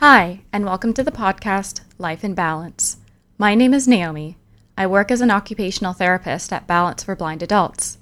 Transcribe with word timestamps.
Hi, 0.00 0.40
and 0.50 0.64
welcome 0.64 0.94
to 0.94 1.04
the 1.04 1.12
podcast 1.12 1.82
Life 1.98 2.24
in 2.24 2.32
Balance. 2.32 2.96
My 3.36 3.54
name 3.54 3.74
is 3.74 3.86
Naomi. 3.86 4.38
I 4.74 4.86
work 4.86 5.10
as 5.10 5.20
an 5.20 5.30
occupational 5.30 5.92
therapist 5.92 6.54
at 6.54 6.66
Balance 6.66 7.02
for 7.02 7.14
Blind 7.14 7.42
Adults. 7.42 7.98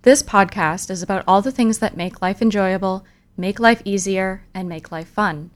This 0.00 0.22
podcast 0.22 0.90
is 0.90 1.02
about 1.02 1.24
all 1.28 1.42
the 1.42 1.52
things 1.52 1.76
that 1.80 1.94
make 1.94 2.22
life 2.22 2.40
enjoyable, 2.40 3.04
make 3.36 3.60
life 3.60 3.82
easier, 3.84 4.46
and 4.54 4.66
make 4.66 4.90
life 4.90 5.08
fun. 5.08 5.50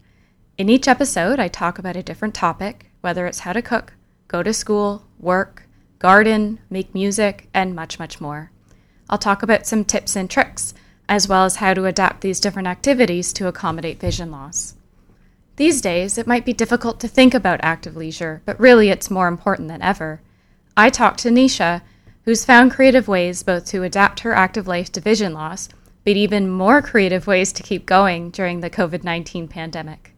In 0.59 0.69
each 0.69 0.87
episode, 0.87 1.41
I 1.41 1.49
talk 1.49 1.79
about 1.79 1.97
a 1.97 2.03
different 2.03 2.35
topic, 2.35 2.91
whether 3.01 3.27
it's 3.27 3.39
how 3.39 3.55
to 3.55 3.63
cook, 3.63 3.95
go 4.29 4.43
to 4.43 4.53
school, 4.53 5.07
work, 5.19 5.63
garden, 5.99 6.59
make 6.69 6.93
music, 6.93 7.49
and 7.55 7.75
much, 7.75 7.99
much 7.99 8.21
more. 8.21 8.51
I'll 9.09 9.17
talk 9.17 9.43
about 9.43 9.67
some 9.67 9.83
tips 9.83 10.15
and 10.15 10.29
tricks, 10.29 10.75
as 11.09 11.27
well 11.27 11.47
as 11.47 11.57
how 11.57 11.73
to 11.73 11.87
adapt 11.87 12.21
these 12.21 12.39
different 12.39 12.69
activities 12.69 13.33
to 13.33 13.49
accommodate 13.49 13.99
vision 13.99 14.31
loss. 14.31 14.75
These 15.57 15.81
days, 15.81 16.19
it 16.19 16.27
might 16.27 16.45
be 16.45 16.53
difficult 16.53 17.01
to 17.01 17.09
think 17.09 17.33
about 17.33 17.61
active 17.63 17.97
leisure, 17.97 18.43
but 18.45 18.61
really 18.61 18.91
it's 18.91 19.11
more 19.11 19.27
important 19.27 19.69
than 19.69 19.81
ever. 19.81 20.21
I 20.77 20.91
talked 20.91 21.21
to 21.21 21.31
Nisha, 21.31 21.81
who's 22.25 22.45
found 22.45 22.73
creative 22.73 23.09
ways 23.09 23.43
both 23.43 23.65
to 23.67 23.83
adapt 23.83 24.21
her 24.21 24.35
active 24.35 24.69
life 24.69 24.93
to 24.93 25.01
vision 25.01 25.33
loss, 25.33 25.71
but 26.05 26.17
even 26.17 26.51
more 26.51 26.83
creative 26.83 27.27
ways 27.27 27.53
to 27.55 27.63
keep 27.63 27.87
going 27.87 28.31
during 28.31 28.61
the 28.61 28.69
COVID 28.69 29.03
19 29.03 29.49
pandemic. 29.49 30.13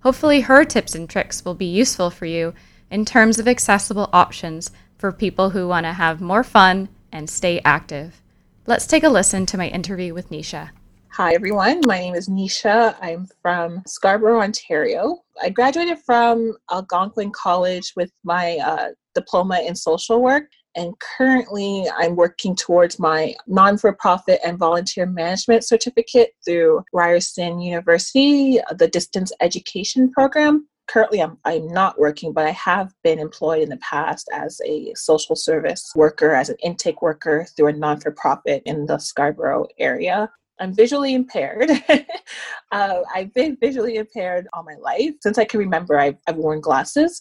Hopefully, 0.00 0.40
her 0.40 0.64
tips 0.64 0.96
and 0.96 1.08
tricks 1.08 1.44
will 1.44 1.54
be 1.54 1.66
useful 1.66 2.10
for 2.10 2.26
you 2.26 2.52
in 2.90 3.04
terms 3.04 3.38
of 3.38 3.46
accessible 3.46 4.10
options 4.12 4.72
for 4.98 5.12
people 5.12 5.50
who 5.50 5.68
want 5.68 5.86
to 5.86 5.92
have 5.92 6.20
more 6.20 6.42
fun 6.42 6.88
and 7.12 7.30
stay 7.30 7.60
active. 7.64 8.20
Let's 8.66 8.86
take 8.86 9.04
a 9.04 9.08
listen 9.08 9.46
to 9.46 9.58
my 9.58 9.68
interview 9.68 10.12
with 10.12 10.30
Nisha. 10.30 10.70
Hi, 11.16 11.34
everyone. 11.34 11.82
My 11.84 11.98
name 11.98 12.14
is 12.14 12.30
Nisha. 12.30 12.96
I'm 13.02 13.28
from 13.42 13.82
Scarborough, 13.86 14.40
Ontario. 14.40 15.18
I 15.42 15.50
graduated 15.50 15.98
from 15.98 16.56
Algonquin 16.70 17.32
College 17.32 17.92
with 17.94 18.10
my 18.24 18.56
uh, 18.64 18.88
diploma 19.14 19.60
in 19.60 19.76
social 19.76 20.22
work, 20.22 20.44
and 20.74 20.94
currently 21.18 21.84
I'm 21.98 22.16
working 22.16 22.56
towards 22.56 22.98
my 22.98 23.34
non 23.46 23.76
for 23.76 23.92
profit 23.92 24.40
and 24.42 24.58
volunteer 24.58 25.04
management 25.04 25.64
certificate 25.66 26.30
through 26.46 26.82
Ryerson 26.94 27.60
University, 27.60 28.58
the 28.78 28.88
distance 28.88 29.32
education 29.42 30.10
program. 30.12 30.66
Currently, 30.88 31.20
I'm, 31.20 31.36
I'm 31.44 31.68
not 31.68 32.00
working, 32.00 32.32
but 32.32 32.46
I 32.46 32.52
have 32.52 32.90
been 33.04 33.18
employed 33.18 33.60
in 33.60 33.68
the 33.68 33.76
past 33.76 34.30
as 34.32 34.58
a 34.64 34.94
social 34.94 35.36
service 35.36 35.92
worker, 35.94 36.34
as 36.34 36.48
an 36.48 36.56
intake 36.64 37.02
worker 37.02 37.46
through 37.54 37.66
a 37.66 37.72
non 37.74 38.00
for 38.00 38.12
profit 38.12 38.62
in 38.64 38.86
the 38.86 38.96
Scarborough 38.96 39.66
area. 39.78 40.30
I'm 40.60 40.74
visually 40.74 41.14
impaired. 41.14 41.70
uh, 42.72 43.00
I've 43.14 43.32
been 43.34 43.56
visually 43.60 43.96
impaired 43.96 44.46
all 44.52 44.62
my 44.62 44.76
life. 44.80 45.14
Since 45.20 45.38
I 45.38 45.44
can 45.44 45.60
remember, 45.60 45.98
I've, 45.98 46.16
I've 46.26 46.36
worn 46.36 46.60
glasses, 46.60 47.20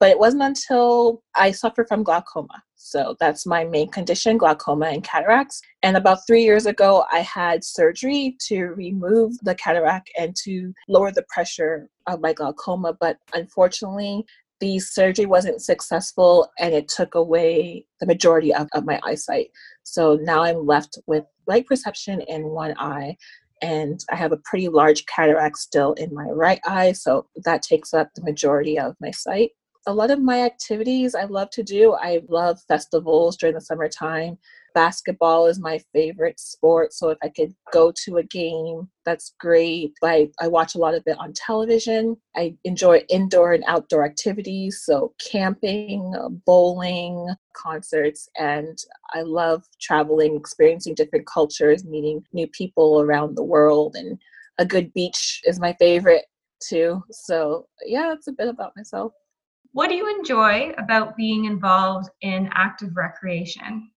but 0.00 0.10
it 0.10 0.18
wasn't 0.18 0.42
until 0.42 1.22
I 1.34 1.50
suffered 1.50 1.88
from 1.88 2.02
glaucoma. 2.02 2.62
So 2.76 3.16
that's 3.18 3.44
my 3.44 3.64
main 3.64 3.90
condition 3.90 4.38
glaucoma 4.38 4.86
and 4.86 5.02
cataracts. 5.02 5.60
And 5.82 5.96
about 5.96 6.26
three 6.26 6.44
years 6.44 6.64
ago, 6.64 7.04
I 7.12 7.20
had 7.20 7.64
surgery 7.64 8.36
to 8.46 8.66
remove 8.68 9.38
the 9.42 9.56
cataract 9.56 10.10
and 10.18 10.34
to 10.44 10.72
lower 10.88 11.10
the 11.10 11.24
pressure 11.28 11.90
of 12.06 12.20
my 12.20 12.32
glaucoma. 12.32 12.96
But 12.98 13.18
unfortunately, 13.34 14.24
the 14.60 14.78
surgery 14.78 15.26
wasn't 15.26 15.60
successful 15.60 16.50
and 16.58 16.74
it 16.74 16.88
took 16.88 17.14
away 17.14 17.84
the 18.00 18.06
majority 18.06 18.54
of, 18.54 18.68
of 18.72 18.84
my 18.84 18.98
eyesight. 19.04 19.50
So 19.82 20.18
now 20.22 20.42
I'm 20.42 20.66
left 20.66 20.98
with 21.06 21.24
light 21.48 21.66
perception 21.66 22.20
in 22.22 22.44
one 22.44 22.74
eye 22.78 23.16
and 23.62 24.04
I 24.10 24.16
have 24.16 24.32
a 24.32 24.38
pretty 24.44 24.68
large 24.68 25.04
cataract 25.06 25.58
still 25.58 25.92
in 25.94 26.14
my 26.14 26.24
right 26.24 26.60
eye, 26.64 26.92
so 26.92 27.26
that 27.44 27.62
takes 27.62 27.92
up 27.94 28.08
the 28.14 28.22
majority 28.22 28.78
of 28.78 28.94
my 29.00 29.10
sight. 29.10 29.50
A 29.86 29.94
lot 29.94 30.10
of 30.10 30.20
my 30.20 30.42
activities 30.42 31.14
I 31.14 31.24
love 31.24 31.50
to 31.50 31.62
do, 31.62 31.94
I 31.94 32.20
love 32.28 32.60
festivals 32.68 33.36
during 33.36 33.54
the 33.54 33.60
summertime 33.60 34.38
basketball 34.78 35.46
is 35.46 35.58
my 35.58 35.80
favorite 35.92 36.38
sport. 36.38 36.92
So 36.92 37.08
if 37.08 37.18
I 37.20 37.30
could 37.30 37.52
go 37.72 37.92
to 38.04 38.18
a 38.18 38.22
game, 38.22 38.88
that's 39.04 39.34
great. 39.40 39.92
I, 40.04 40.30
I 40.40 40.46
watch 40.46 40.76
a 40.76 40.78
lot 40.78 40.94
of 40.94 41.02
it 41.04 41.16
on 41.18 41.32
television. 41.32 42.16
I 42.36 42.54
enjoy 42.62 43.02
indoor 43.08 43.54
and 43.54 43.64
outdoor 43.66 44.04
activities. 44.04 44.82
So 44.84 45.14
camping, 45.32 46.14
uh, 46.16 46.28
bowling, 46.28 47.26
concerts, 47.56 48.28
and 48.38 48.78
I 49.12 49.22
love 49.22 49.64
traveling, 49.80 50.36
experiencing 50.36 50.94
different 50.94 51.26
cultures, 51.26 51.84
meeting 51.84 52.22
new 52.32 52.46
people 52.46 53.00
around 53.00 53.36
the 53.36 53.42
world. 53.42 53.96
And 53.96 54.16
a 54.58 54.64
good 54.64 54.94
beach 54.94 55.40
is 55.44 55.58
my 55.58 55.74
favorite 55.80 56.26
too. 56.62 57.02
So 57.10 57.66
yeah, 57.84 58.10
that's 58.10 58.28
a 58.28 58.32
bit 58.32 58.46
about 58.46 58.76
myself. 58.76 59.12
What 59.72 59.88
do 59.88 59.96
you 59.96 60.08
enjoy 60.18 60.72
about 60.78 61.16
being 61.16 61.46
involved 61.46 62.10
in 62.20 62.48
active 62.52 62.96
recreation? 62.96 63.90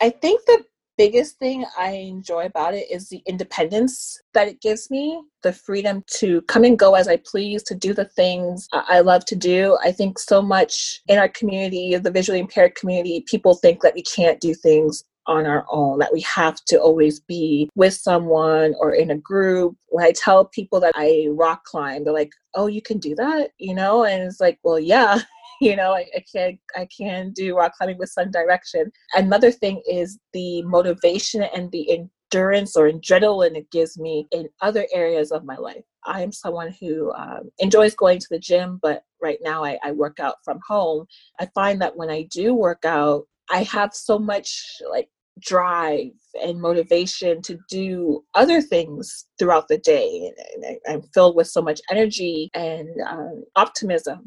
I 0.00 0.10
think 0.10 0.44
the 0.46 0.64
biggest 0.96 1.38
thing 1.38 1.64
I 1.78 1.90
enjoy 1.92 2.46
about 2.46 2.74
it 2.74 2.90
is 2.90 3.08
the 3.08 3.22
independence 3.26 4.20
that 4.34 4.48
it 4.48 4.60
gives 4.60 4.90
me, 4.90 5.22
the 5.42 5.52
freedom 5.52 6.04
to 6.18 6.42
come 6.42 6.64
and 6.64 6.78
go 6.78 6.94
as 6.94 7.08
I 7.08 7.18
please, 7.24 7.62
to 7.64 7.74
do 7.74 7.94
the 7.94 8.04
things 8.04 8.68
I 8.72 9.00
love 9.00 9.24
to 9.26 9.36
do. 9.36 9.78
I 9.82 9.92
think 9.92 10.18
so 10.18 10.42
much 10.42 11.00
in 11.08 11.18
our 11.18 11.28
community, 11.28 11.96
the 11.96 12.10
visually 12.10 12.40
impaired 12.40 12.74
community, 12.74 13.24
people 13.26 13.54
think 13.54 13.82
that 13.82 13.94
we 13.94 14.02
can't 14.02 14.40
do 14.40 14.54
things 14.54 15.04
on 15.26 15.46
our 15.46 15.64
own, 15.70 15.98
that 15.98 16.12
we 16.12 16.22
have 16.22 16.64
to 16.64 16.80
always 16.80 17.20
be 17.20 17.68
with 17.74 17.94
someone 17.94 18.74
or 18.80 18.92
in 18.92 19.10
a 19.10 19.16
group. 19.16 19.76
When 19.88 20.04
I 20.04 20.12
tell 20.12 20.46
people 20.46 20.80
that 20.80 20.94
I 20.96 21.26
rock 21.30 21.64
climb, 21.64 22.04
they're 22.04 22.14
like, 22.14 22.32
oh, 22.54 22.66
you 22.66 22.82
can 22.82 22.98
do 22.98 23.14
that, 23.16 23.50
you 23.58 23.74
know? 23.74 24.04
And 24.04 24.22
it's 24.22 24.40
like, 24.40 24.58
well, 24.62 24.80
yeah, 24.80 25.20
you 25.60 25.76
know 25.76 25.92
I, 25.92 26.06
I 26.14 26.24
can 26.32 26.58
i 26.76 26.86
can 26.86 27.32
do 27.32 27.56
rock 27.56 27.74
climbing 27.76 27.98
with 27.98 28.10
sun 28.10 28.30
direction. 28.30 28.92
Another 29.14 29.50
thing 29.50 29.82
is 29.88 30.18
the 30.32 30.62
motivation 30.62 31.42
and 31.42 31.70
the 31.72 31.90
endurance 31.90 32.76
or 32.76 32.90
adrenaline 32.90 33.56
it 33.56 33.70
gives 33.70 33.98
me 33.98 34.26
in 34.32 34.48
other 34.60 34.86
areas 34.92 35.32
of 35.32 35.44
my 35.44 35.56
life. 35.56 35.84
I 36.04 36.22
am 36.22 36.32
someone 36.32 36.74
who 36.80 37.12
um, 37.12 37.50
enjoys 37.58 37.94
going 37.94 38.18
to 38.18 38.26
the 38.30 38.38
gym 38.38 38.78
but 38.82 39.02
right 39.22 39.38
now 39.42 39.64
I, 39.64 39.78
I 39.82 39.92
work 39.92 40.20
out 40.20 40.36
from 40.44 40.60
home. 40.66 41.06
I 41.40 41.46
find 41.54 41.80
that 41.80 41.96
when 41.96 42.10
i 42.10 42.22
do 42.30 42.54
work 42.54 42.84
out 42.84 43.24
i 43.50 43.62
have 43.62 43.94
so 43.94 44.18
much 44.18 44.62
like 44.90 45.08
drive 45.40 46.10
and 46.42 46.60
motivation 46.60 47.40
to 47.42 47.58
do 47.68 48.24
other 48.34 48.60
things 48.60 49.26
throughout 49.38 49.68
the 49.68 49.78
day. 49.78 50.32
And 50.54 50.78
I'm 50.88 51.02
filled 51.14 51.36
with 51.36 51.48
so 51.48 51.62
much 51.62 51.80
energy 51.90 52.50
and 52.54 52.88
um, 53.08 53.44
optimism 53.56 54.26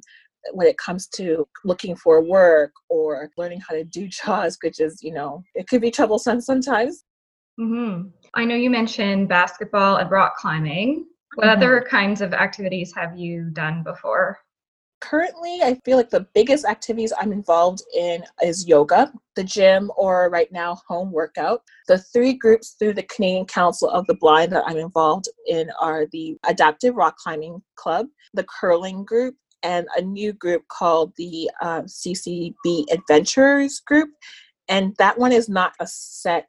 when 0.54 0.68
it 0.68 0.78
comes 0.78 1.08
to 1.08 1.48
looking 1.64 1.96
for 1.96 2.22
work 2.22 2.72
or 2.90 3.30
learning 3.38 3.62
how 3.68 3.76
to 3.76 3.84
do 3.84 4.08
jobs, 4.26 4.58
which 4.64 4.80
is, 4.80 5.02
you 5.02 5.14
know, 5.14 5.44
it 5.56 5.68
could 5.68 5.82
be 5.82 5.92
troublesome 5.92 6.42
sometimes. 6.42 7.04
Mm-hmm. 7.60 8.10
I 8.34 8.46
know 8.46 8.56
you 8.56 8.70
mentioned 8.70 9.28
basketball 9.28 9.98
and 9.98 10.10
rock 10.10 10.38
climbing. 10.38 11.06
What 11.36 11.48
mm-hmm. 11.48 11.58
other 11.58 11.86
kinds 11.90 12.22
of 12.22 12.34
activities 12.34 12.94
have 12.96 13.18
you 13.18 13.50
done 13.52 13.84
before? 13.84 14.40
Currently, 15.02 15.62
I 15.64 15.80
feel 15.84 15.98
like 15.98 16.12
the 16.12 16.28
biggest 16.36 16.64
activities 16.64 17.12
I'm 17.20 17.32
involved 17.32 17.82
in 17.96 18.24
is 18.44 18.68
yoga, 18.68 19.12
the 19.36 19.44
gym, 19.44 19.92
or 19.98 20.30
right 20.30 20.52
now, 20.52 20.78
home 20.88 21.12
workout. 21.12 21.64
The 21.88 21.98
three 21.98 22.34
groups 22.34 22.76
through 22.78 22.94
the 22.94 23.04
Canadian 23.04 23.46
Council 23.46 23.90
of 23.90 24.06
the 24.06 24.14
Blind 24.14 24.52
that 24.52 24.64
I'm 24.68 24.78
involved 24.78 25.28
in 25.48 25.72
are 25.80 26.06
the 26.12 26.38
Adaptive 26.48 26.96
Rock 26.96 27.18
Climbing 27.18 27.64
Club, 27.76 28.08
the 28.36 28.44
Curling 28.44 29.04
Group, 29.04 29.36
and 29.64 29.88
a 29.96 30.02
new 30.02 30.34
group 30.34 30.68
called 30.68 31.14
the 31.18 31.50
uh, 31.62 31.82
CCB 31.82 32.86
Adventures 32.92 33.80
Group. 33.80 34.10
And 34.68 34.96
that 34.98 35.18
one 35.18 35.32
is 35.32 35.50
not 35.50 35.74
a 35.80 35.88
set 35.88 36.48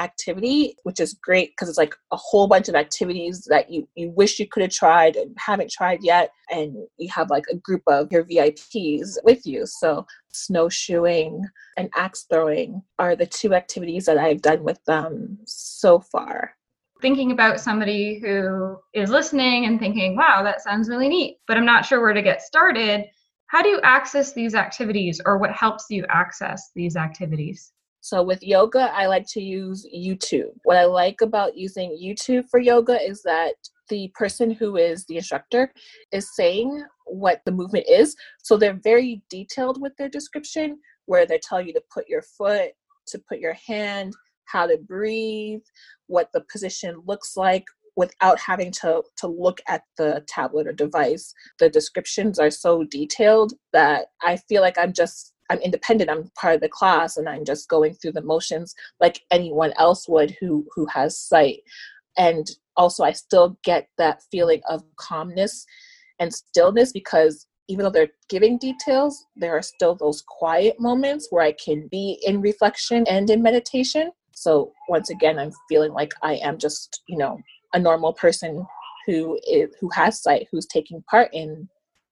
activity, 0.00 0.76
which 0.82 0.98
is 0.98 1.14
great 1.22 1.52
because 1.52 1.68
it's 1.68 1.78
like 1.78 1.94
a 2.12 2.16
whole 2.16 2.48
bunch 2.48 2.68
of 2.68 2.74
activities 2.74 3.46
that 3.48 3.70
you, 3.70 3.88
you 3.94 4.10
wish 4.10 4.38
you 4.38 4.46
could 4.48 4.62
have 4.62 4.72
tried 4.72 5.16
and 5.16 5.34
haven't 5.38 5.70
tried 5.70 6.00
yet. 6.02 6.30
And 6.50 6.74
you 6.98 7.08
have 7.12 7.30
like 7.30 7.44
a 7.50 7.56
group 7.56 7.82
of 7.86 8.10
your 8.10 8.24
VIPs 8.24 9.18
with 9.24 9.46
you. 9.46 9.66
So, 9.66 10.06
snowshoeing 10.32 11.44
and 11.76 11.90
axe 11.94 12.26
throwing 12.28 12.82
are 12.98 13.14
the 13.14 13.26
two 13.26 13.54
activities 13.54 14.06
that 14.06 14.18
I've 14.18 14.42
done 14.42 14.64
with 14.64 14.84
them 14.84 15.38
so 15.46 16.00
far 16.00 16.56
thinking 17.04 17.32
about 17.32 17.60
somebody 17.60 18.18
who 18.18 18.78
is 18.94 19.10
listening 19.10 19.66
and 19.66 19.78
thinking, 19.78 20.16
wow, 20.16 20.42
that 20.42 20.62
sounds 20.62 20.88
really 20.88 21.06
neat, 21.06 21.36
but 21.46 21.58
I'm 21.58 21.66
not 21.66 21.84
sure 21.84 22.00
where 22.00 22.14
to 22.14 22.22
get 22.22 22.40
started, 22.40 23.04
how 23.48 23.60
do 23.60 23.68
you 23.68 23.78
access 23.82 24.32
these 24.32 24.54
activities 24.54 25.20
or 25.26 25.36
what 25.36 25.52
helps 25.52 25.84
you 25.90 26.06
access 26.08 26.70
these 26.74 26.96
activities? 26.96 27.72
So 28.00 28.22
with 28.22 28.42
yoga, 28.42 28.90
I 28.94 29.04
like 29.04 29.26
to 29.32 29.42
use 29.42 29.86
YouTube. 29.94 30.52
What 30.62 30.78
I 30.78 30.86
like 30.86 31.20
about 31.20 31.58
using 31.58 31.90
YouTube 32.02 32.48
for 32.50 32.58
yoga 32.58 32.98
is 32.98 33.22
that 33.24 33.52
the 33.90 34.10
person 34.14 34.50
who 34.50 34.78
is 34.78 35.04
the 35.04 35.18
instructor 35.18 35.70
is 36.10 36.34
saying 36.34 36.86
what 37.04 37.42
the 37.44 37.52
movement 37.52 37.84
is. 37.86 38.16
So 38.42 38.56
they're 38.56 38.80
very 38.82 39.20
detailed 39.28 39.78
with 39.78 39.94
their 39.98 40.08
description, 40.08 40.78
where 41.04 41.26
they 41.26 41.38
tell 41.38 41.60
you 41.60 41.74
to 41.74 41.82
put 41.92 42.08
your 42.08 42.22
foot, 42.22 42.70
to 43.08 43.18
put 43.28 43.40
your 43.40 43.56
hand, 43.66 44.14
how 44.46 44.66
to 44.66 44.78
breathe, 44.78 45.62
what 46.06 46.30
the 46.32 46.44
position 46.50 47.02
looks 47.06 47.36
like 47.36 47.64
without 47.96 48.38
having 48.38 48.70
to 48.70 49.02
to 49.16 49.26
look 49.26 49.60
at 49.68 49.82
the 49.96 50.24
tablet 50.28 50.66
or 50.66 50.72
device. 50.72 51.32
The 51.58 51.68
descriptions 51.68 52.38
are 52.38 52.50
so 52.50 52.84
detailed 52.84 53.54
that 53.72 54.06
i 54.22 54.36
feel 54.36 54.62
like 54.62 54.78
i'm 54.78 54.92
just 54.92 55.34
i'm 55.50 55.58
independent 55.60 56.10
i'm 56.10 56.30
part 56.40 56.56
of 56.56 56.60
the 56.60 56.68
class 56.68 57.16
and 57.16 57.28
i'm 57.28 57.44
just 57.44 57.68
going 57.68 57.94
through 57.94 58.12
the 58.12 58.22
motions 58.22 58.74
like 59.00 59.20
anyone 59.30 59.72
else 59.78 60.08
would 60.08 60.36
who 60.40 60.66
who 60.74 60.86
has 60.86 61.18
sight. 61.18 61.60
And 62.16 62.48
also 62.76 63.04
i 63.04 63.12
still 63.12 63.56
get 63.64 63.88
that 63.98 64.22
feeling 64.30 64.60
of 64.68 64.82
calmness 64.96 65.66
and 66.18 66.32
stillness 66.32 66.92
because 66.92 67.46
even 67.68 67.84
though 67.84 67.90
they're 67.90 68.08
giving 68.28 68.58
details 68.58 69.24
there 69.36 69.56
are 69.56 69.62
still 69.62 69.94
those 69.94 70.22
quiet 70.26 70.78
moments 70.80 71.28
where 71.30 71.44
i 71.44 71.52
can 71.52 71.88
be 71.88 72.20
in 72.26 72.40
reflection 72.40 73.04
and 73.08 73.30
in 73.30 73.42
meditation 73.42 74.10
so 74.34 74.72
once 74.88 75.10
again 75.10 75.38
i'm 75.38 75.52
feeling 75.68 75.92
like 75.92 76.12
i 76.22 76.34
am 76.36 76.58
just 76.58 77.02
you 77.08 77.16
know 77.16 77.38
a 77.74 77.78
normal 77.78 78.12
person 78.12 78.66
who 79.06 79.38
is 79.46 79.74
who 79.80 79.88
has 79.90 80.22
sight 80.22 80.46
who's 80.50 80.66
taking 80.66 81.02
part 81.10 81.28
in 81.32 81.68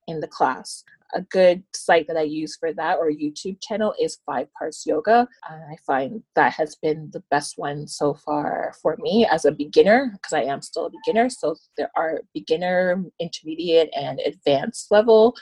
in 0.08 0.20
the 0.20 0.28
class 0.28 0.84
a 1.14 1.22
good 1.22 1.62
site 1.74 2.06
that 2.06 2.16
I 2.16 2.22
use 2.22 2.56
for 2.56 2.72
that 2.72 2.98
or 2.98 3.10
YouTube 3.10 3.58
channel 3.60 3.94
is 4.00 4.18
Five 4.24 4.48
Parks 4.58 4.84
Yoga. 4.86 5.28
I 5.44 5.76
find 5.86 6.22
that 6.36 6.52
has 6.54 6.76
been 6.76 7.10
the 7.12 7.22
best 7.30 7.54
one 7.58 7.86
so 7.86 8.14
far 8.14 8.72
for 8.80 8.96
me 8.98 9.26
as 9.30 9.44
a 9.44 9.52
beginner 9.52 10.10
because 10.12 10.32
I 10.32 10.42
am 10.42 10.62
still 10.62 10.86
a 10.86 10.90
beginner. 10.90 11.28
So 11.28 11.56
there 11.76 11.90
are 11.96 12.20
beginner, 12.34 13.04
intermediate, 13.20 13.90
and 13.94 14.20
advanced 14.20 14.90
level 14.90 15.34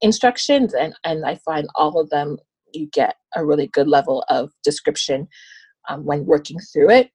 instructions, 0.00 0.74
and, 0.74 0.94
and 1.04 1.24
I 1.24 1.36
find 1.36 1.68
all 1.74 1.98
of 1.98 2.10
them 2.10 2.38
you 2.72 2.86
get 2.92 3.16
a 3.34 3.44
really 3.44 3.68
good 3.68 3.88
level 3.88 4.24
of 4.28 4.52
description 4.62 5.26
um, 5.88 6.04
when 6.04 6.26
working 6.26 6.58
through 6.58 6.90
it. 6.90 7.10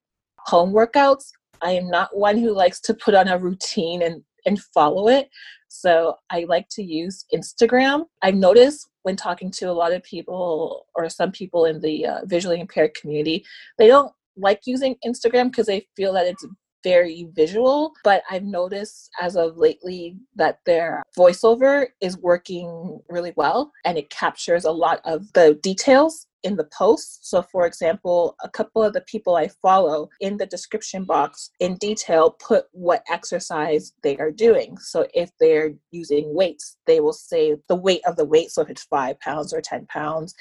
Home 0.48 0.74
workouts, 0.74 1.30
I 1.62 1.71
am 1.71 1.89
not 1.89 2.15
one 2.15 2.38
who 2.38 2.54
likes 2.54 2.80
to 2.81 2.94
put 2.94 3.15
on 3.15 3.27
a 3.27 3.38
routine 3.38 4.01
and, 4.01 4.21
and 4.45 4.62
follow 4.74 5.07
it. 5.07 5.30
So 5.69 6.15
I 6.30 6.45
like 6.48 6.68
to 6.71 6.83
use 6.83 7.25
Instagram. 7.33 8.06
I've 8.21 8.36
noticed 8.36 8.89
when 9.04 9.15
talking 9.15 9.50
to 9.51 9.65
a 9.65 9.71
lot 9.71 9.94
of 9.94 10.04
people 10.04 10.88
or 10.95 11.10
some 11.10 11.31
people 11.31 11.65
in 11.65 11.81
the 11.81 12.06
uh, 12.06 12.19
visually 12.25 12.60
impaired 12.60 12.94
community, 12.94 13.45
they 13.77 13.88
don't 13.88 14.12
like 14.36 14.62
using 14.65 14.95
Instagram 15.06 15.50
because 15.50 15.68
they 15.68 15.88
feel 15.95 16.13
that 16.13 16.27
it's 16.27 16.45
very 16.83 17.30
visual, 17.33 17.94
but 18.04 18.24
I've 18.30 18.44
noticed 18.44 19.10
as 19.21 19.36
of 19.36 19.57
lately 19.57 20.18
that 20.36 20.60
their 20.65 21.01
voiceover 21.18 21.88
is 22.01 22.18
working 22.18 23.00
really 23.10 23.33
well 23.38 23.71
and 23.86 23.98
it 23.98 24.10
captures 24.10 24.65
a 24.65 24.71
lot 24.71 25.00
of 25.06 25.31
the 25.33 25.57
details 25.63 26.27
in 26.44 26.56
the 26.56 26.66
post. 26.66 27.28
So, 27.30 27.42
for 27.42 27.66
example, 27.66 28.36
a 28.44 28.50
couple 28.50 28.84
of 28.84 28.94
the 28.94 29.01
people 29.01 29.36
I 29.36 29.48
follow 29.48 30.10
in 30.19 30.38
the 30.38 30.45
description 30.45 31.06
box 31.06 31.51
in 31.60 31.75
detail 31.78 32.31
put 32.31 32.66
what 32.72 33.04
exercise 33.10 33.94
they 34.04 34.18
are 34.18 34.31
doing. 34.31 34.78
So, 34.78 35.07
if 35.13 35.31
they're 35.40 35.74
using 35.92 36.34
weights, 36.34 36.78
they 36.86 37.00
will 37.00 37.13
say 37.13 37.56
the 37.68 37.75
weight 37.75 38.01
of 38.06 38.16
the 38.16 38.25
weight. 38.25 38.51
So, 38.51 38.62
if 38.62 38.69
it's 38.69 38.84
five 38.84 39.19
pounds 39.19 39.54
or 39.54 39.62
10 39.62 39.88
pounds, 39.88 40.34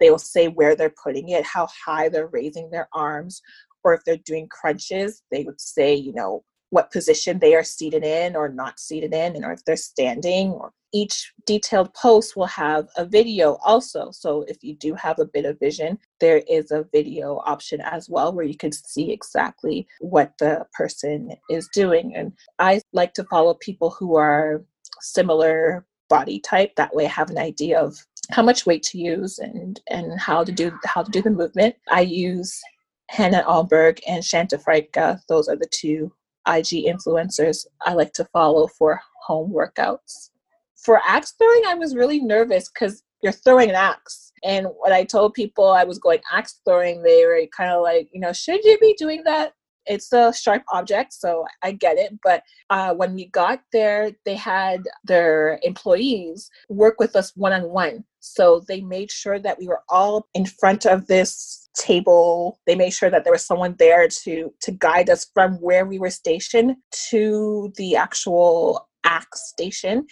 they 0.00 0.10
will 0.10 0.18
say 0.18 0.48
where 0.48 0.76
they're 0.76 0.94
putting 1.02 1.30
it, 1.30 1.44
how 1.44 1.68
high 1.84 2.08
they're 2.08 2.28
raising 2.28 2.70
their 2.70 2.88
arms, 2.92 3.42
or 3.84 3.94
if 3.94 4.04
they're 4.04 4.16
doing 4.18 4.48
crunches, 4.48 5.22
they 5.30 5.44
would 5.44 5.60
say, 5.60 5.94
you 5.94 6.12
know, 6.12 6.44
what 6.70 6.92
position 6.92 7.38
they 7.38 7.54
are 7.54 7.64
seated 7.64 8.04
in 8.04 8.36
or 8.36 8.48
not 8.48 8.78
seated 8.78 9.14
in, 9.14 9.36
and 9.36 9.44
or 9.44 9.52
if 9.52 9.64
they're 9.64 9.76
standing. 9.76 10.50
Or 10.50 10.72
each 10.92 11.32
detailed 11.46 11.92
post 11.94 12.36
will 12.36 12.46
have 12.46 12.88
a 12.96 13.04
video 13.04 13.58
also. 13.64 14.10
So 14.10 14.44
if 14.48 14.62
you 14.62 14.74
do 14.74 14.94
have 14.94 15.18
a 15.18 15.26
bit 15.26 15.44
of 15.44 15.58
vision, 15.58 15.98
there 16.20 16.42
is 16.48 16.70
a 16.70 16.86
video 16.92 17.40
option 17.44 17.80
as 17.80 18.08
well 18.08 18.32
where 18.32 18.44
you 18.44 18.56
can 18.56 18.72
see 18.72 19.10
exactly 19.10 19.86
what 20.00 20.32
the 20.38 20.66
person 20.72 21.32
is 21.50 21.68
doing. 21.74 22.14
And 22.16 22.32
I 22.58 22.80
like 22.92 23.14
to 23.14 23.24
follow 23.24 23.54
people 23.54 23.90
who 23.90 24.16
are 24.16 24.64
similar 25.00 25.86
body 26.08 26.40
type. 26.40 26.74
That 26.76 26.94
way 26.94 27.06
I 27.06 27.10
have 27.10 27.30
an 27.30 27.38
idea 27.38 27.80
of 27.80 27.98
how 28.30 28.42
much 28.42 28.66
weight 28.66 28.82
to 28.82 28.98
use 28.98 29.38
and 29.38 29.80
and 29.88 30.18
how 30.20 30.44
to 30.44 30.52
do 30.52 30.72
how 30.84 31.02
to 31.02 31.10
do 31.10 31.22
the 31.22 31.30
movement. 31.30 31.76
I 31.90 32.02
use 32.02 32.60
Hannah 33.08 33.44
Oeberg 33.46 34.00
and 34.06 34.24
Shanta 34.24 34.58
Franca. 34.58 35.20
Those 35.28 35.48
are 35.48 35.56
the 35.56 35.68
two 35.70 36.12
IG 36.48 36.86
influencers 36.86 37.66
I 37.84 37.94
like 37.94 38.12
to 38.14 38.24
follow 38.26 38.66
for 38.66 39.00
home 39.26 39.52
workouts. 39.52 40.30
For 40.76 41.00
axe 41.06 41.34
throwing, 41.38 41.62
I 41.68 41.74
was 41.74 41.94
really 41.94 42.20
nervous 42.20 42.70
because 42.70 43.02
you're 43.22 43.32
throwing 43.32 43.70
an 43.70 43.76
axe. 43.76 44.32
And 44.44 44.68
when 44.78 44.92
I 44.92 45.04
told 45.04 45.34
people 45.34 45.68
I 45.68 45.84
was 45.84 45.98
going 45.98 46.20
axe 46.32 46.60
throwing, 46.64 47.02
they 47.02 47.24
were 47.26 47.40
kind 47.56 47.70
of 47.70 47.82
like, 47.82 48.08
you 48.12 48.20
know, 48.20 48.32
should 48.32 48.64
you 48.64 48.78
be 48.78 48.94
doing 48.96 49.22
that? 49.24 49.52
It's 49.86 50.12
a 50.12 50.32
sharp 50.34 50.62
object, 50.72 51.14
so 51.14 51.46
I 51.62 51.72
get 51.72 51.96
it. 51.96 52.18
But 52.22 52.42
uh, 52.68 52.94
when 52.94 53.14
we 53.14 53.26
got 53.26 53.60
there, 53.72 54.12
they 54.26 54.34
had 54.34 54.82
their 55.02 55.58
employees 55.62 56.50
work 56.68 56.96
with 56.98 57.16
us 57.16 57.32
one 57.36 57.54
on 57.54 57.70
one. 57.70 58.04
So 58.20 58.62
they 58.68 58.82
made 58.82 59.10
sure 59.10 59.38
that 59.38 59.58
we 59.58 59.66
were 59.66 59.82
all 59.88 60.28
in 60.34 60.44
front 60.44 60.84
of 60.84 61.06
this 61.06 61.67
table 61.78 62.60
they 62.66 62.74
made 62.74 62.90
sure 62.90 63.10
that 63.10 63.24
there 63.24 63.32
was 63.32 63.46
someone 63.46 63.74
there 63.78 64.08
to 64.08 64.52
to 64.60 64.72
guide 64.72 65.08
us 65.08 65.26
from 65.32 65.54
where 65.56 65.86
we 65.86 65.98
were 65.98 66.10
stationed 66.10 66.76
to 67.10 67.72
the 67.76 67.96
actual 67.96 68.88
axe 69.04 69.48
station. 69.48 70.06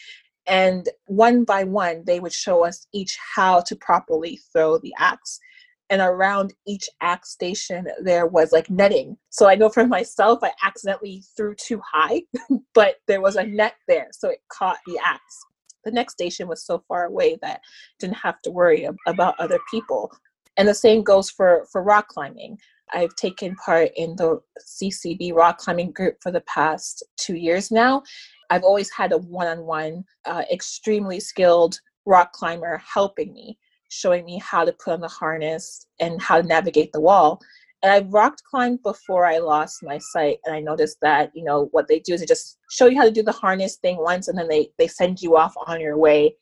And 0.46 0.88
one 1.06 1.44
by 1.44 1.64
one 1.64 2.04
they 2.06 2.20
would 2.20 2.32
show 2.32 2.64
us 2.64 2.86
each 2.92 3.18
how 3.34 3.60
to 3.62 3.76
properly 3.76 4.38
throw 4.52 4.78
the 4.78 4.94
axe 4.98 5.38
and 5.90 6.00
around 6.00 6.52
each 6.66 6.88
axe 7.00 7.30
station 7.30 7.86
there 8.02 8.26
was 8.26 8.52
like 8.52 8.70
netting. 8.70 9.16
So 9.30 9.48
i 9.48 9.54
know 9.56 9.68
for 9.68 9.86
myself 9.86 10.40
i 10.42 10.52
accidentally 10.62 11.24
threw 11.36 11.54
too 11.56 11.80
high 11.92 12.22
but 12.74 12.96
there 13.08 13.20
was 13.20 13.36
a 13.36 13.44
net 13.44 13.74
there 13.88 14.08
so 14.12 14.28
it 14.28 14.40
caught 14.48 14.78
the 14.86 14.98
axe 15.04 15.44
the 15.84 15.92
next 15.92 16.14
station 16.14 16.48
was 16.48 16.66
so 16.66 16.82
far 16.88 17.06
away 17.06 17.38
that 17.40 17.60
didn't 17.98 18.16
have 18.16 18.40
to 18.42 18.50
worry 18.50 18.88
about 19.06 19.38
other 19.38 19.58
people 19.70 20.10
and 20.56 20.68
the 20.68 20.74
same 20.74 21.02
goes 21.02 21.30
for 21.30 21.66
for 21.70 21.82
rock 21.82 22.08
climbing. 22.08 22.58
I've 22.92 23.14
taken 23.16 23.56
part 23.56 23.90
in 23.96 24.14
the 24.16 24.40
ccb 24.60 25.34
rock 25.34 25.58
climbing 25.58 25.92
group 25.92 26.16
for 26.22 26.30
the 26.30 26.42
past 26.42 27.02
two 27.16 27.36
years 27.36 27.70
now. 27.70 28.02
I've 28.50 28.62
always 28.62 28.90
had 28.90 29.12
a 29.12 29.18
one-on-one 29.18 30.04
uh, 30.24 30.42
extremely 30.52 31.18
skilled 31.18 31.80
rock 32.04 32.32
climber 32.32 32.80
helping 32.94 33.32
me 33.32 33.58
showing 33.88 34.24
me 34.24 34.38
how 34.38 34.64
to 34.64 34.72
put 34.72 34.94
on 34.94 35.00
the 35.00 35.08
harness 35.08 35.86
and 36.00 36.20
how 36.20 36.40
to 36.40 36.46
navigate 36.46 36.92
the 36.92 37.00
wall. 37.00 37.40
And 37.82 37.92
I've 37.92 38.12
rock 38.12 38.36
climbed 38.48 38.82
before 38.82 39.26
I 39.26 39.38
lost 39.38 39.82
my 39.82 39.98
sight, 39.98 40.38
and 40.44 40.54
I 40.54 40.60
noticed 40.60 40.98
that 41.02 41.30
you 41.34 41.44
know 41.44 41.68
what 41.72 41.88
they 41.88 42.00
do 42.00 42.14
is 42.14 42.20
they 42.20 42.26
just 42.26 42.58
show 42.70 42.86
you 42.86 42.96
how 42.96 43.04
to 43.04 43.10
do 43.10 43.22
the 43.22 43.32
harness 43.32 43.76
thing 43.76 43.98
once, 43.98 44.28
and 44.28 44.38
then 44.38 44.48
they 44.48 44.70
they 44.78 44.88
send 44.88 45.20
you 45.20 45.36
off 45.36 45.54
on 45.66 45.80
your 45.80 45.96
way. 45.96 46.36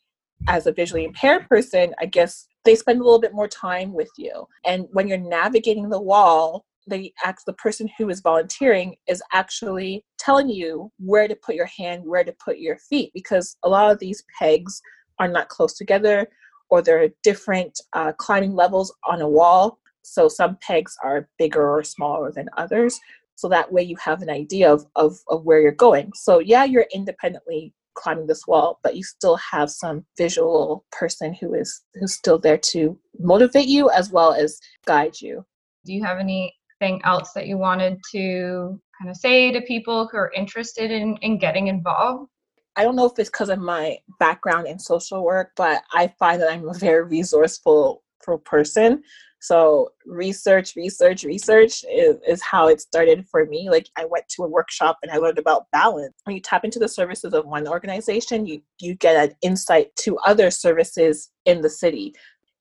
As 0.48 0.66
a 0.66 0.72
visually 0.72 1.04
impaired 1.04 1.48
person, 1.48 1.94
I 2.00 2.06
guess 2.06 2.48
they 2.64 2.74
spend 2.74 3.00
a 3.00 3.04
little 3.04 3.20
bit 3.20 3.34
more 3.34 3.48
time 3.48 3.92
with 3.92 4.10
you. 4.16 4.46
And 4.64 4.86
when 4.92 5.06
you're 5.06 5.18
navigating 5.18 5.88
the 5.88 6.00
wall, 6.00 6.64
the 6.86 7.12
act 7.24 7.42
the 7.46 7.52
person 7.54 7.88
who 7.96 8.10
is 8.10 8.20
volunteering 8.20 8.96
is 9.06 9.22
actually 9.32 10.04
telling 10.18 10.48
you 10.48 10.90
where 10.98 11.28
to 11.28 11.36
put 11.36 11.54
your 11.54 11.68
hand, 11.78 12.04
where 12.04 12.24
to 12.24 12.34
put 12.44 12.58
your 12.58 12.76
feet, 12.76 13.10
because 13.14 13.56
a 13.62 13.68
lot 13.68 13.90
of 13.90 13.98
these 13.98 14.24
pegs 14.38 14.82
are 15.18 15.28
not 15.28 15.48
close 15.48 15.74
together, 15.74 16.26
or 16.70 16.82
there 16.82 17.02
are 17.02 17.08
different 17.22 17.80
uh, 17.92 18.12
climbing 18.12 18.54
levels 18.54 18.94
on 19.08 19.22
a 19.22 19.28
wall. 19.28 19.78
So 20.02 20.28
some 20.28 20.58
pegs 20.60 20.96
are 21.02 21.28
bigger 21.38 21.66
or 21.66 21.82
smaller 21.84 22.32
than 22.32 22.48
others. 22.56 22.98
So 23.36 23.48
that 23.48 23.72
way 23.72 23.82
you 23.82 23.96
have 23.96 24.22
an 24.22 24.30
idea 24.30 24.72
of, 24.72 24.86
of, 24.96 25.18
of 25.28 25.44
where 25.44 25.60
you're 25.60 25.72
going. 25.72 26.12
So 26.14 26.38
yeah, 26.38 26.64
you're 26.64 26.86
independently 26.94 27.72
climbing 27.94 28.26
this 28.26 28.46
wall 28.46 28.78
but 28.82 28.96
you 28.96 29.02
still 29.02 29.36
have 29.36 29.70
some 29.70 30.04
visual 30.16 30.84
person 30.92 31.34
who 31.34 31.54
is 31.54 31.82
who's 31.94 32.14
still 32.14 32.38
there 32.38 32.58
to 32.58 32.98
motivate 33.18 33.66
you 33.66 33.90
as 33.90 34.10
well 34.10 34.32
as 34.32 34.58
guide 34.86 35.20
you 35.20 35.44
do 35.84 35.92
you 35.92 36.02
have 36.02 36.18
anything 36.18 37.00
else 37.04 37.32
that 37.32 37.46
you 37.46 37.56
wanted 37.56 37.98
to 38.10 38.80
kind 38.98 39.10
of 39.10 39.16
say 39.16 39.52
to 39.52 39.60
people 39.62 40.08
who 40.10 40.18
are 40.18 40.32
interested 40.34 40.90
in 40.90 41.16
in 41.18 41.38
getting 41.38 41.68
involved 41.68 42.28
I 42.76 42.82
don't 42.82 42.96
know 42.96 43.06
if 43.06 43.18
it's 43.18 43.30
because 43.30 43.50
of 43.50 43.60
my 43.60 43.98
background 44.18 44.66
in 44.66 44.78
social 44.80 45.22
work, 45.22 45.52
but 45.56 45.82
I 45.92 46.12
find 46.18 46.42
that 46.42 46.50
I'm 46.50 46.68
a 46.68 46.74
very 46.74 47.04
resourceful 47.04 48.02
person. 48.44 49.02
So 49.44 49.90
research, 50.06 50.74
research, 50.74 51.22
research 51.22 51.84
is, 51.92 52.16
is 52.26 52.40
how 52.40 52.68
it 52.68 52.80
started 52.80 53.28
for 53.28 53.44
me. 53.44 53.68
Like 53.68 53.90
I 53.94 54.06
went 54.06 54.26
to 54.30 54.44
a 54.44 54.48
workshop 54.48 54.96
and 55.02 55.12
I 55.12 55.18
learned 55.18 55.38
about 55.38 55.70
balance. 55.70 56.14
When 56.24 56.34
you 56.34 56.40
tap 56.40 56.64
into 56.64 56.78
the 56.78 56.88
services 56.88 57.34
of 57.34 57.44
one 57.44 57.68
organization, 57.68 58.46
you, 58.46 58.62
you 58.80 58.94
get 58.94 59.22
an 59.22 59.36
insight 59.42 59.94
to 59.96 60.16
other 60.20 60.50
services 60.50 61.30
in 61.44 61.60
the 61.60 61.68
city. 61.68 62.14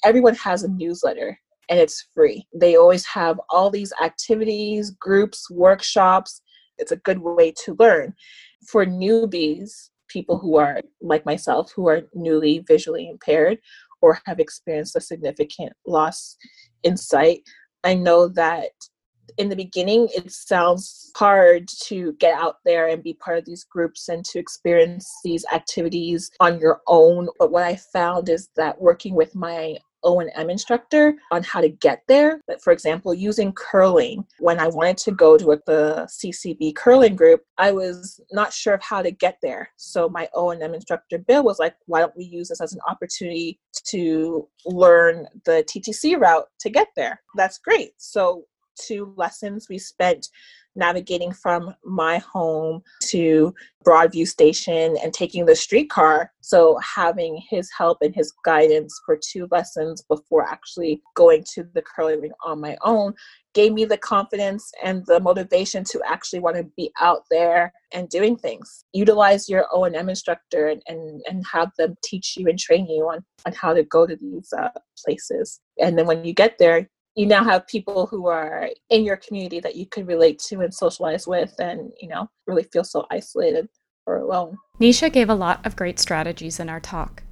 Everyone 0.03 0.35
has 0.35 0.63
a 0.63 0.67
newsletter 0.67 1.39
and 1.69 1.79
it's 1.79 2.05
free. 2.13 2.45
They 2.53 2.75
always 2.75 3.05
have 3.05 3.39
all 3.49 3.69
these 3.69 3.93
activities, 4.03 4.91
groups, 4.91 5.49
workshops. 5.49 6.41
It's 6.79 6.91
a 6.91 6.97
good 6.97 7.19
way 7.19 7.53
to 7.63 7.77
learn. 7.79 8.13
For 8.67 8.85
newbies, 8.85 9.87
people 10.09 10.37
who 10.37 10.57
are 10.57 10.81
like 11.01 11.25
myself, 11.25 11.71
who 11.73 11.87
are 11.87 12.01
newly 12.13 12.59
visually 12.67 13.07
impaired 13.07 13.59
or 14.01 14.19
have 14.25 14.41
experienced 14.41 14.97
a 14.97 15.01
significant 15.01 15.71
loss 15.87 16.35
in 16.83 16.97
sight, 16.97 17.41
I 17.83 17.93
know 17.93 18.27
that 18.29 18.71
in 19.37 19.49
the 19.49 19.55
beginning, 19.55 20.09
it 20.15 20.31
sounds 20.31 21.11
hard 21.15 21.67
to 21.85 22.13
get 22.13 22.37
out 22.37 22.57
there 22.65 22.87
and 22.87 23.01
be 23.01 23.13
part 23.13 23.37
of 23.37 23.45
these 23.45 23.63
groups 23.63 24.09
and 24.09 24.23
to 24.25 24.39
experience 24.39 25.11
these 25.23 25.45
activities 25.53 26.29
on 26.39 26.59
your 26.59 26.81
own. 26.87 27.29
But 27.39 27.51
what 27.51 27.63
I 27.63 27.75
found 27.75 28.29
is 28.29 28.49
that 28.55 28.79
working 28.79 29.15
with 29.15 29.33
my 29.33 29.77
O&M 30.03 30.49
instructor 30.49 31.15
on 31.31 31.43
how 31.43 31.61
to 31.61 31.69
get 31.69 32.03
there. 32.07 32.41
But 32.47 32.61
for 32.61 32.71
example, 32.71 33.13
using 33.13 33.53
curling, 33.53 34.25
when 34.39 34.59
I 34.59 34.67
wanted 34.67 34.97
to 34.97 35.11
go 35.11 35.37
to 35.37 35.45
the 35.65 36.07
CCB 36.09 36.75
curling 36.75 37.15
group, 37.15 37.43
I 37.57 37.71
was 37.71 38.19
not 38.31 38.53
sure 38.53 38.73
of 38.73 38.81
how 38.81 39.01
to 39.01 39.11
get 39.11 39.37
there. 39.41 39.69
So 39.77 40.09
my 40.09 40.27
O&M 40.33 40.73
instructor, 40.73 41.17
Bill, 41.17 41.43
was 41.43 41.59
like, 41.59 41.75
why 41.85 41.99
don't 41.99 42.17
we 42.17 42.25
use 42.25 42.49
this 42.49 42.61
as 42.61 42.73
an 42.73 42.79
opportunity 42.87 43.59
to 43.85 44.47
learn 44.65 45.27
the 45.45 45.63
TTC 45.67 46.19
route 46.19 46.47
to 46.59 46.69
get 46.69 46.87
there? 46.95 47.21
That's 47.35 47.57
great. 47.57 47.91
So 47.97 48.45
two 48.79 49.13
lessons 49.15 49.67
we 49.69 49.77
spent 49.77 50.29
navigating 50.75 51.31
from 51.31 51.73
my 51.83 52.17
home 52.19 52.81
to 53.09 53.53
Broadview 53.85 54.27
Station 54.27 54.95
and 55.03 55.13
taking 55.13 55.45
the 55.45 55.55
streetcar. 55.55 56.31
So, 56.41 56.77
having 56.77 57.41
his 57.49 57.69
help 57.77 57.99
and 58.01 58.15
his 58.15 58.33
guidance 58.45 58.99
for 59.05 59.17
two 59.17 59.47
lessons 59.51 60.03
before 60.09 60.47
actually 60.47 61.01
going 61.15 61.43
to 61.53 61.65
the 61.73 61.81
curling 61.81 62.21
ring 62.21 62.31
on 62.45 62.61
my 62.61 62.77
own 62.83 63.13
gave 63.53 63.73
me 63.73 63.85
the 63.85 63.97
confidence 63.97 64.71
and 64.83 65.05
the 65.05 65.19
motivation 65.19 65.83
to 65.83 66.01
actually 66.05 66.39
want 66.39 66.55
to 66.55 66.63
be 66.75 66.91
out 66.99 67.23
there 67.29 67.71
and 67.93 68.09
doing 68.09 68.35
things. 68.35 68.85
Utilize 68.93 69.47
your 69.47 69.67
O&M 69.71 70.09
instructor 70.09 70.67
and, 70.67 70.81
and, 70.87 71.21
and 71.29 71.45
have 71.51 71.69
them 71.77 71.95
teach 72.03 72.35
you 72.35 72.47
and 72.47 72.57
train 72.57 72.87
you 72.87 73.03
on, 73.09 73.23
on 73.45 73.53
how 73.53 73.73
to 73.73 73.83
go 73.83 74.07
to 74.07 74.15
these 74.15 74.51
uh, 74.57 74.69
places. 75.03 75.59
And 75.79 75.97
then 75.97 76.07
when 76.07 76.25
you 76.25 76.33
get 76.33 76.57
there, 76.57 76.89
you 77.15 77.25
now 77.25 77.43
have 77.43 77.67
people 77.67 78.05
who 78.07 78.27
are 78.27 78.69
in 78.89 79.03
your 79.03 79.17
community 79.17 79.59
that 79.59 79.75
you 79.75 79.85
can 79.85 80.05
relate 80.05 80.39
to 80.39 80.61
and 80.61 80.73
socialize 80.73 81.27
with 81.27 81.53
and 81.59 81.91
you 82.01 82.07
know 82.07 82.29
really 82.47 82.63
feel 82.63 82.83
so 82.83 83.05
isolated 83.11 83.69
or 84.05 84.17
alone. 84.17 84.57
Nisha 84.81 85.09
gave 85.11 85.29
a 85.29 85.35
lot 85.35 85.65
of 85.65 85.75
great 85.75 85.99
strategies 85.99 86.59
in 86.59 86.69
our 86.69 86.79
talk. 86.79 87.23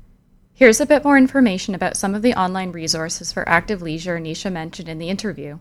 Here's 0.53 0.79
a 0.79 0.85
bit 0.85 1.03
more 1.03 1.17
information 1.17 1.73
about 1.73 1.97
some 1.97 2.13
of 2.13 2.21
the 2.21 2.35
online 2.35 2.71
resources 2.71 3.33
for 3.33 3.49
active 3.49 3.81
leisure 3.81 4.19
nisha 4.19 4.51
mentioned 4.51 4.87
in 4.87 4.99
the 4.99 5.09
interview. 5.09 5.57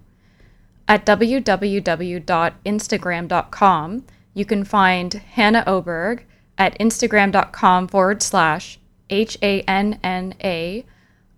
At 0.86 1.06
www.instagram.com 1.06 4.04
you 4.32 4.44
can 4.44 4.62
find 4.64 5.14
hannah 5.14 5.64
oberg 5.66 6.24
at 6.58 6.78
instagram.com 6.78 7.88
forward 7.88 8.22
slash 8.22 8.78
h-a-n-n-a 9.08 10.84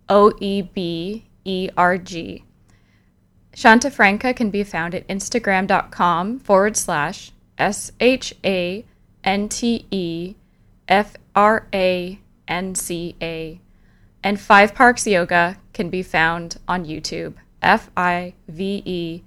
o-e-b-e-r-g 0.09 1.23
Shanta 1.45 2.52
Franca 3.55 4.33
can 4.33 4.49
be 4.49 4.63
found 4.63 4.95
at 4.95 5.07
instagram.com 5.07 6.39
forward 6.39 6.75
slash 6.75 7.31
S 7.57 7.91
H 7.99 8.33
A 8.43 8.85
N 9.23 9.49
T 9.49 9.85
E 9.91 10.35
F 10.87 11.15
R 11.35 11.67
A 11.73 12.19
N 12.47 12.75
C 12.75 13.15
A. 13.21 13.59
And 14.23 14.39
Five 14.39 14.73
Parks 14.73 15.05
Yoga 15.05 15.57
can 15.73 15.89
be 15.89 16.01
found 16.03 16.57
on 16.67 16.85
YouTube. 16.85 17.35
F 17.61 17.89
I 17.95 18.33
V 18.47 18.81
E 18.85 19.23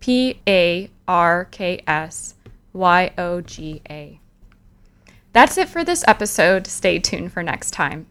P 0.00 0.40
A 0.46 0.90
R 1.06 1.46
K 1.46 1.82
S 1.86 2.34
Y 2.72 3.12
O 3.18 3.40
G 3.40 3.82
A. 3.90 4.20
That's 5.32 5.58
it 5.58 5.68
for 5.68 5.82
this 5.84 6.04
episode. 6.06 6.66
Stay 6.66 6.98
tuned 6.98 7.32
for 7.32 7.42
next 7.42 7.72
time. 7.72 8.06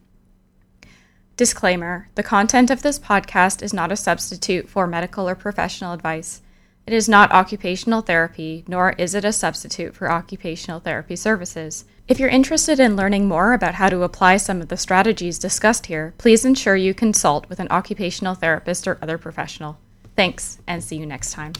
Disclaimer 1.36 2.10
The 2.14 2.22
content 2.22 2.70
of 2.70 2.84
this 2.84 3.00
podcast 3.00 3.64
is 3.64 3.74
not 3.74 3.92
a 3.92 3.96
substitute 3.96 4.70
for 4.70 4.86
medical 4.86 5.28
or 5.28 5.34
professional 5.34 5.92
advice. 5.92 6.44
It 6.86 6.94
is 6.94 7.10
not 7.10 7.32
occupational 7.32 8.02
therapy, 8.02 8.64
nor 8.68 8.92
is 9.00 9.16
it 9.16 9.26
a 9.26 9.34
substitute 9.34 9.96
for 9.96 10.12
occupational 10.12 10.80
therapy 10.80 11.16
services. 11.16 11.86
If 12.08 12.20
you're 12.20 12.30
interested 12.30 12.80
in 12.80 12.96
learning 12.96 13.28
more 13.28 13.54
about 13.54 13.76
how 13.76 13.90
to 13.90 14.04
apply 14.04 14.38
some 14.38 14.62
of 14.62 14.68
the 14.68 14.78
strategies 14.78 15.40
discussed 15.40 15.88
here, 15.88 16.14
please 16.20 16.46
ensure 16.46 16.76
you 16.76 16.94
consult 16.94 17.50
with 17.50 17.60
an 17.60 17.70
occupational 17.72 18.36
therapist 18.36 18.88
or 18.88 19.00
other 19.02 19.18
professional. 19.18 19.80
Thanks, 20.16 20.60
and 20.68 20.84
see 20.84 20.98
you 20.98 21.08
next 21.08 21.32
time. 21.32 21.54